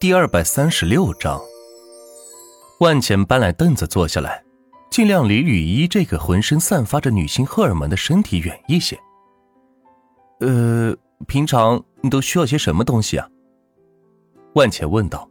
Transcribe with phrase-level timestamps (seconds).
[0.00, 1.38] 第二百三十六章，
[2.78, 4.42] 万钱搬来凳子坐下来，
[4.90, 8.98] 尽量离吕一这个浑身散发着女性荷尔蒙的身体远一些。
[10.38, 13.28] 呃，平常你都需要些什么东西啊？
[14.54, 15.28] 万钱问道。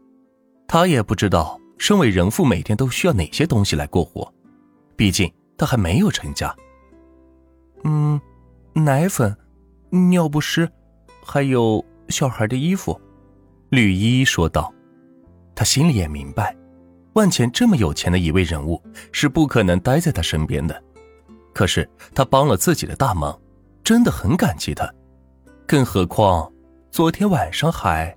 [0.67, 4.31] 他也不知道身为人父每天都需要哪些东西来过活，
[4.95, 6.55] 毕竟他还没有成家。
[7.85, 8.21] 嗯，
[8.73, 9.35] 奶粉、
[9.89, 10.69] 尿不湿，
[11.25, 13.01] 还有小孩的衣服。
[13.69, 14.73] 吕依依说道
[15.53, 16.55] ：“他心里也明白，
[17.13, 18.81] 万钱这么有钱的一位人物
[19.11, 20.83] 是不可能待在他身边的。
[21.53, 23.39] 可是他帮了自己的大忙，
[23.83, 24.91] 真的很感激他。
[25.67, 26.51] 更何况
[26.89, 28.15] 昨天晚上还……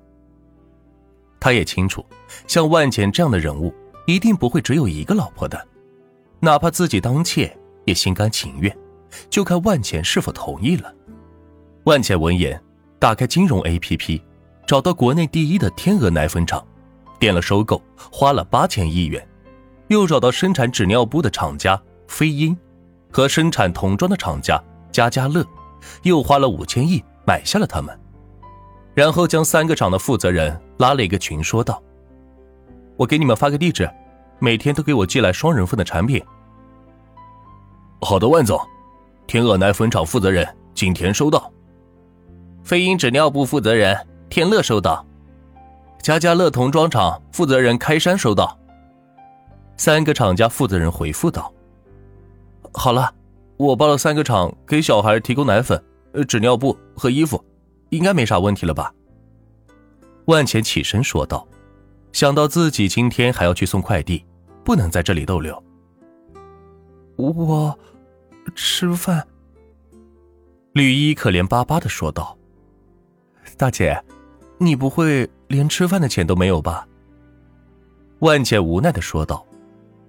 [1.39, 2.03] 他也清楚，
[2.47, 3.75] 像万钱这样的人物
[4.07, 5.69] 一定不会只有一个老婆的，
[6.41, 8.75] 哪怕自己当妾也心甘情愿，
[9.29, 10.95] 就看万钱是否同意了。”
[11.85, 12.59] 万钱闻言，
[12.99, 14.23] 打开金融 A P P。
[14.67, 16.65] 找到国内第一的天鹅奶粉厂，
[17.19, 19.21] 点了收购，花了八千亿元；
[19.89, 22.57] 又找到生产纸尿布的厂家飞鹰，
[23.11, 25.45] 和生产童装的厂家家家乐，
[26.03, 27.99] 又花了五千亿买下了他们。
[28.95, 31.83] 然后将三个厂的负责人拉了一个群，说道
[32.97, 33.91] ：“我给你们发个地址，
[34.39, 36.23] 每天都给我寄来双人份的产品。”
[38.01, 38.61] 好的，万总，
[39.27, 41.51] 天鹅奶粉厂负责人景田收到。
[42.63, 43.97] 飞鹰纸尿布负责人。
[44.33, 45.07] 天乐收到，
[46.01, 48.59] 家家乐童装厂负责人开山收到。
[49.77, 51.53] 三个厂家负责人回复道
[52.73, 53.15] ：“好了，
[53.59, 55.85] 我报了三个厂给小孩提供奶粉、
[56.27, 57.45] 纸尿布和衣服，
[57.91, 58.91] 应该没啥问题了吧？”
[60.25, 61.47] 万钱起身说道
[62.11, 64.25] ：“想到自己今天还要去送快递，
[64.65, 65.63] 不能在这里逗留。”
[67.17, 67.79] 我
[68.55, 69.29] 吃饭。
[70.73, 72.39] 吕一可怜巴巴的说道
[73.59, 74.03] ：“大姐。”
[74.65, 76.87] 你不会连吃饭的钱都没有吧？
[78.21, 79.45] 万茜无奈的说道。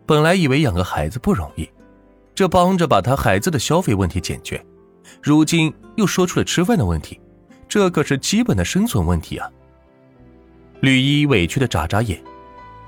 [0.05, 1.67] 本来以为养个孩子不容易，
[2.35, 4.63] 这帮着把他孩子的消费问题解决，
[5.21, 7.19] 如今又说出了吃饭的问题，
[7.69, 9.49] 这可是基本的生存问题啊！
[10.81, 12.21] 吕一委屈的眨眨眼，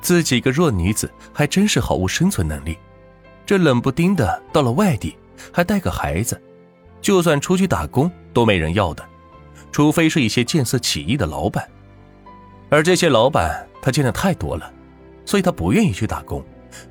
[0.01, 2.77] 自己一个弱女子还真是毫无生存能力，
[3.45, 5.15] 这冷不丁的到了外地，
[5.53, 6.39] 还带个孩子，
[6.99, 9.03] 就算出去打工都没人要的。
[9.75, 11.69] 除非是一些见色起意的老板，
[12.69, 14.71] 而这些老板他见的太多了，
[15.25, 16.41] 所以他不愿意去打工，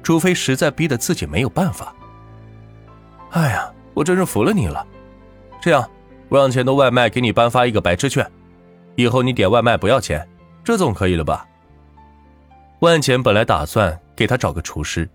[0.02, 1.96] 除非实在逼得自己没有办法。
[3.30, 4.86] 哎呀，我真是服了你了！
[5.62, 5.88] 这样，
[6.28, 8.30] 我让钱多外卖给你颁发一个白痴券，
[8.96, 10.28] 以后你点外卖不要钱，
[10.62, 11.48] 这总可以了吧？
[12.80, 15.08] 万钱本来打算给他找个厨师，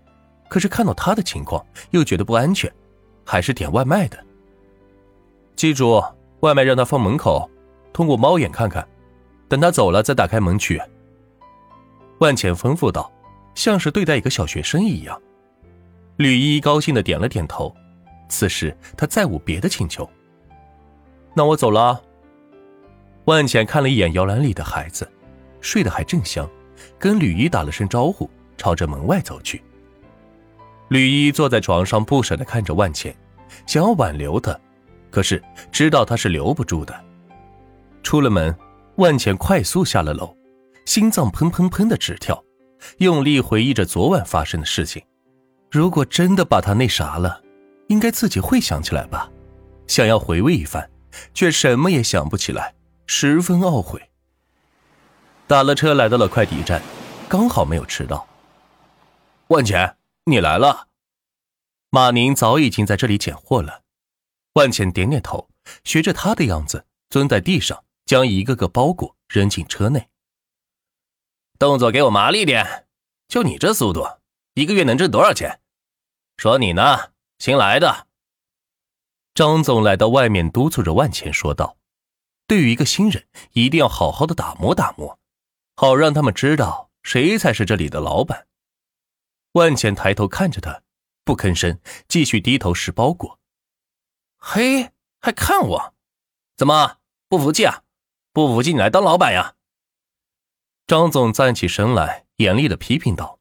[0.48, 2.68] 可是看到他的情况又觉得不安全，
[3.24, 4.18] 还是点外卖的。
[5.54, 6.02] 记住，
[6.40, 7.48] 外卖让他放门口。
[7.92, 8.86] 通过猫眼看看，
[9.48, 10.80] 等他走了再打开门去。
[12.18, 13.10] 万茜吩咐道，
[13.54, 15.20] 像是对待一个小学生一样。
[16.16, 17.74] 吕依依高兴的点了点头。
[18.28, 20.08] 此时他再无别的请求。
[21.34, 22.00] 那我走了。
[23.24, 25.10] 万茜看了一眼摇篮里的孩子，
[25.60, 26.48] 睡得还正香，
[26.98, 29.62] 跟吕依打了声招呼，朝着门外走去。
[30.88, 33.14] 吕依坐在床上不舍的看着万茜，
[33.66, 34.58] 想要挽留他，
[35.10, 36.94] 可是知道他是留不住的。
[38.10, 38.52] 出了门，
[38.96, 40.36] 万茜快速下了楼，
[40.84, 42.42] 心脏砰砰砰的直跳，
[42.98, 45.00] 用力回忆着昨晚发生的事情。
[45.70, 47.40] 如果真的把他那啥了，
[47.86, 49.30] 应该自己会想起来吧？
[49.86, 50.90] 想要回味一番，
[51.34, 52.74] 却什么也想不起来，
[53.06, 54.02] 十分懊悔。
[55.46, 56.82] 打了车来到了快递站，
[57.28, 58.26] 刚好没有迟到。
[59.50, 60.88] 万茜，你来了。
[61.90, 63.82] 马宁早已经在这里捡货了。
[64.54, 65.48] 万茜点点头，
[65.84, 67.84] 学着他的样子蹲在地上。
[68.10, 70.10] 将一个个包裹扔进车内，
[71.60, 72.88] 动作给我麻利点！
[73.28, 74.04] 就你这速度，
[74.54, 75.60] 一个月能挣多少钱？
[76.36, 78.08] 说你呢，新来的。
[79.32, 81.78] 张总来到外面督促着万钱说道
[82.48, 85.20] ：“对于一个新人，一定要好好的打磨打磨，
[85.76, 88.48] 好让他们知道谁才是这里的老板。”
[89.54, 90.82] 万钱抬头看着他，
[91.22, 93.38] 不吭声，继续低头拾包裹。
[94.36, 94.90] 嘿，
[95.20, 95.94] 还看我？
[96.56, 96.98] 怎么
[97.28, 97.84] 不服气啊？
[98.32, 99.54] 不服气，你来当老板呀！
[100.86, 103.40] 张总站起身来，严厉的批评道：“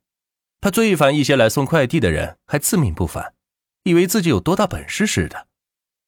[0.62, 3.36] 他最烦一些来送快递的人还自命不凡，
[3.84, 5.48] 以为自己有多大本事似的。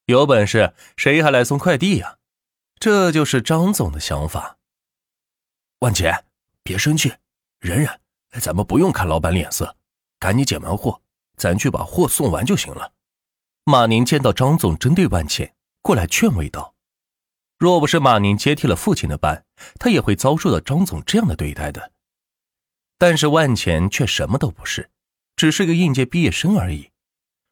[0.06, 2.18] 有本事谁还来送快递呀？
[2.80, 4.58] 这就是张总的想法。”
[5.82, 6.26] 万姐，
[6.64, 7.14] 别生气，
[7.60, 8.00] 忍忍，
[8.42, 9.76] 咱们不用看老板脸色，
[10.18, 11.02] 赶紧捡完货，
[11.38, 12.94] 咱去把货送完就行了。
[13.64, 16.74] 马宁见到张总针对万茜，过来劝慰道。
[17.62, 19.46] 若不是马宁接替了父亲的班，
[19.80, 21.92] 他也会遭受到张总这样的对待的。
[22.98, 24.90] 但是万钱却什么都不是，
[25.36, 26.90] 只是个应届毕业生而已。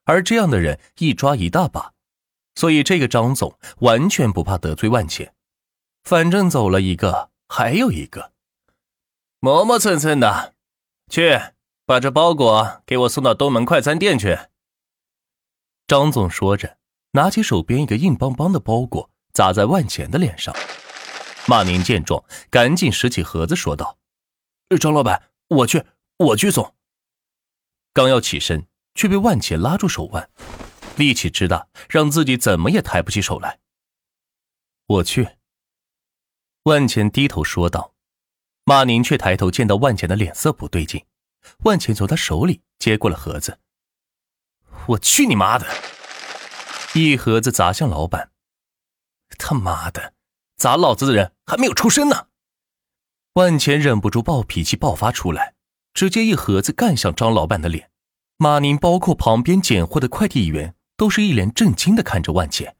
[0.06, 1.94] 而这样的人一抓一大把，
[2.56, 5.36] 所以这个张总完全不怕得罪万钱。
[6.04, 8.32] 反正走了一个，还有一个，
[9.40, 10.56] 磨磨蹭蹭的，
[11.12, 11.40] 去
[11.86, 14.40] 把这包裹给我送到东门快餐店去。
[15.86, 16.80] 张总说着，
[17.12, 20.54] 拿起手边一个硬邦邦的包裹，砸在万钱的脸上。
[21.48, 23.98] 马宁见状，赶紧拾起盒子，说道
[24.82, 25.82] ：“张老板，我去，
[26.18, 26.76] 我去送。”
[27.96, 30.30] 刚要起身，却被万钱拉住手腕，
[30.98, 33.60] 力气之大，让自己怎么也抬不起手来。
[34.88, 35.30] 我去。
[36.64, 37.94] 万钱低头说道，
[38.66, 41.06] 马宁却抬头见到万钱的脸色不对劲，
[41.60, 43.58] 万钱从他手里接过了盒子。
[44.88, 45.66] 我去你妈的！
[46.94, 48.29] 一盒子砸向老板，
[49.38, 50.14] 他妈的，
[50.58, 52.28] 砸老子的人还没有出生呢！
[53.34, 55.56] 万钱忍不住暴脾气爆发出来，
[55.94, 57.92] 直接一盒子干向张老板的脸。
[58.38, 62.76] 马宁包括旁边捡货的快递员都是一脸震惊的看着万钱。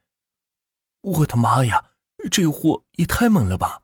[1.02, 1.86] 我的妈呀！
[2.30, 3.84] 这货也太猛了吧！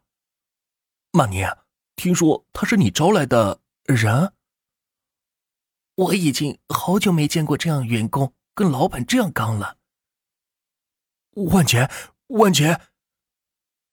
[1.12, 1.48] 马宁，
[1.96, 4.34] 听说他是你招来的人？
[5.96, 9.78] 我已经好久没见过这样员工跟老板这样刚了。
[11.36, 11.90] 万钱，
[12.28, 12.82] 万钱！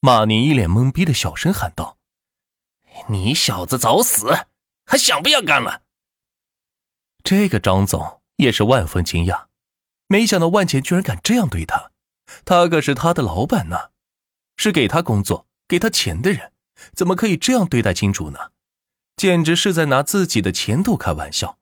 [0.00, 1.99] 马宁一脸懵逼的小声喊道
[3.08, 4.46] ：“你小子早死，
[4.87, 5.82] 还想不要干了？”
[7.23, 9.46] 这个张总也是万分惊讶，
[10.06, 11.93] 没想到万钱居然敢这样对他，
[12.44, 13.90] 他可是他的老板呢。
[14.56, 16.52] 是给他工作、给他钱的人，
[16.94, 18.52] 怎么可以这样对待金主呢？
[19.17, 21.58] 简直是在拿自己的前途开玩笑！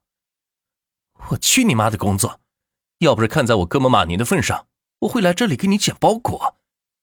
[1.31, 2.40] 我去你妈的工作！
[2.99, 4.66] 要不是看在我哥们马宁的份上，
[5.00, 6.60] 我会来这里给你捡包裹。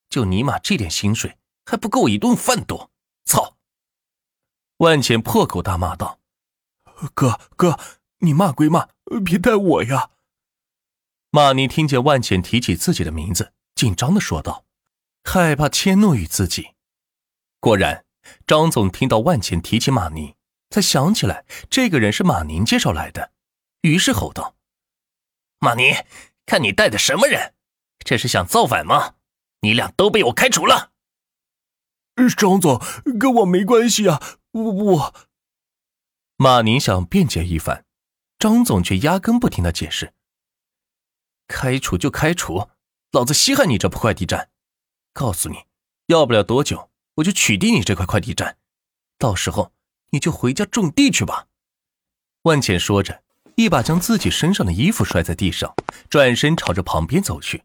[0.09, 2.91] 就尼玛这点薪水，还不够我一顿饭多！
[3.25, 3.57] 操！
[4.77, 6.19] 万浅破口大骂道
[7.13, 7.79] ：“哥哥，
[8.19, 8.89] 你骂归骂，
[9.25, 10.11] 别带我呀！”
[11.31, 14.65] 马尼听见万浅提起自己的名字，紧张的说道。
[15.23, 16.69] 害怕迁怒于自己，
[17.59, 18.05] 果然，
[18.45, 20.35] 张总听到万浅提起马尼，
[20.69, 23.33] 才想起来这个人是马宁介绍来的，
[23.81, 24.55] 于是吼道
[25.59, 25.91] ：“马尼，
[26.45, 27.55] 看你带的什么人？
[27.99, 29.15] 这是想造反吗？
[29.61, 30.91] 你俩都被我开除了。”
[32.35, 32.81] 张总，
[33.19, 34.21] 跟我没关系啊！
[34.51, 35.15] 我我……
[36.35, 37.85] 马宁想辩解一番，
[38.39, 40.13] 张总却压根不听他解释。
[41.47, 42.69] 开除就开除，
[43.11, 44.49] 老子稀罕你这破快递站！
[45.13, 45.65] 告诉你，
[46.07, 48.57] 要不了多久，我就取缔你这块快递站，
[49.17, 49.71] 到时候
[50.09, 51.47] 你就回家种地去吧。
[52.43, 53.23] 万茜说着，
[53.55, 55.75] 一把将自己身上的衣服摔在地上，
[56.09, 57.63] 转身朝着旁边走去。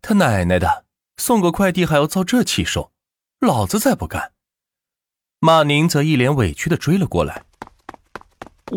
[0.00, 0.84] 他奶奶的，
[1.16, 2.92] 送个快递还要遭这气受，
[3.40, 4.32] 老子再不干！
[5.40, 7.44] 马宁则一脸委屈的追了过来。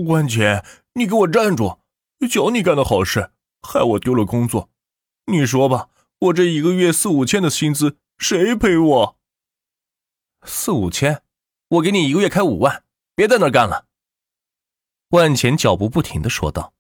[0.08, 1.80] 万钱，你给我站住！
[2.30, 4.70] 瞧你干的好事，害我丢了工作。
[5.26, 5.90] 你说吧，
[6.20, 7.98] 我这一个月四五千的薪资。
[8.18, 9.18] 谁赔我？
[10.44, 11.22] 四五千，
[11.68, 12.84] 我给你一个月开五万，
[13.14, 13.88] 别在那干了。
[15.10, 16.74] 万钱脚步不停的说道：“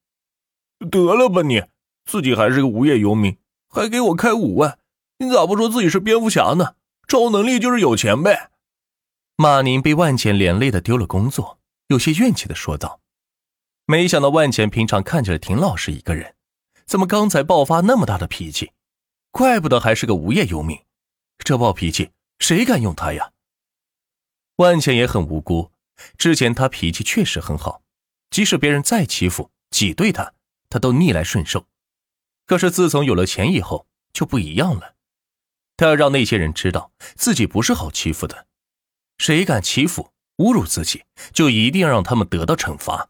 [0.90, 1.64] 得了吧你，
[2.06, 3.38] 自己还是个无业游民，
[3.68, 4.80] 还给我开五万，
[5.18, 6.76] 你咋不说自己是蝙蝠侠呢？
[7.08, 8.52] 超能力就是有钱呗。”
[9.38, 13.02] 马宁被万钱连累的丢了工作，有些怨气的说道
[13.86, 16.36] ：“没想到万钱平常看起来挺老实一个人，
[16.86, 18.72] 怎么刚才爆发那么大的脾气？
[19.32, 20.80] 怪不得还是个无业游民。”
[21.40, 23.32] 这暴脾气，谁敢用他呀？
[24.56, 25.72] 万茜也很无辜，
[26.18, 27.82] 之前他脾气确实很好，
[28.30, 30.34] 即使别人再欺负、挤兑他，
[30.70, 31.66] 他都逆来顺受。
[32.46, 34.95] 可是自从有了钱以后，就不一样了。
[35.78, 38.48] 他要让那些人知道自己不是好欺负的，
[39.18, 43.10] 谁敢欺负、侮辱自己，就一定要让他们得到惩罚。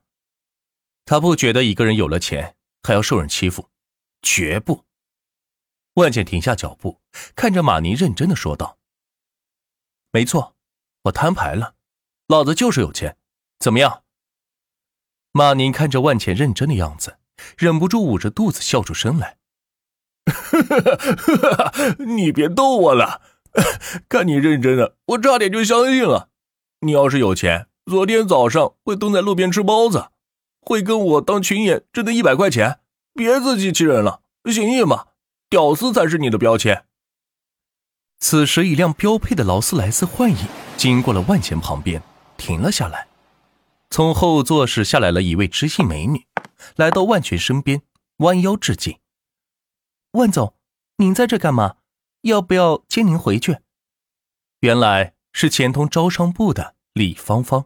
[1.05, 3.69] 他不觉得一个人有了钱还要受人欺负，
[4.21, 4.85] 绝不。
[5.93, 6.99] 万茜停下脚步，
[7.35, 8.79] 看着马宁，认真的说道
[10.11, 10.55] ：“没错，
[11.03, 11.75] 我摊牌了，
[12.27, 13.17] 老子就是有钱，
[13.59, 14.03] 怎么样？”
[15.31, 17.19] 马宁看着万茜认真的样子，
[17.57, 19.37] 忍不住捂着肚子笑出声来
[22.05, 23.21] ：“你别逗我了，
[24.09, 26.29] 看你认真的，我差点就相信了。
[26.81, 30.07] 你要是有钱，昨天早上会蹲在路边吃包子，
[30.61, 32.79] 会跟我当群演挣那一百块钱，
[33.13, 35.05] 别自欺欺人了，行义嘛。”
[35.47, 36.85] 屌丝才是你的标签。
[38.19, 40.37] 此时，一辆标配的劳斯莱斯幻影
[40.75, 42.01] 经过了万钱旁边，
[42.35, 43.07] 停了下来。
[43.91, 46.25] 从后座室下来了一位知性美女，
[46.75, 47.83] 来到万全身边，
[48.17, 48.97] 弯腰致敬
[50.15, 50.55] ：“万总，
[50.97, 51.75] 您在这干嘛？
[52.21, 53.57] 要不要接您回去？
[54.61, 57.65] 原来是前通招商部的李芳芳。